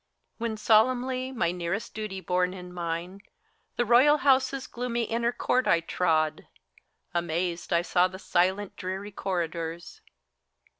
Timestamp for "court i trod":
5.31-6.47